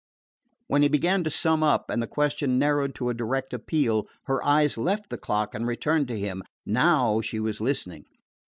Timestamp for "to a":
2.95-3.13